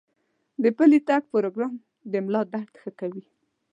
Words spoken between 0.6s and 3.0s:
د پلي تګ پروګرام د ملا درد ښه